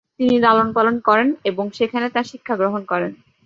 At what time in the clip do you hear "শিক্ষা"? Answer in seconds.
2.31-2.53